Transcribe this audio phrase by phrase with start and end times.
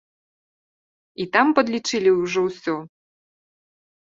[1.23, 2.75] І там падлічылі ўжо ўсё?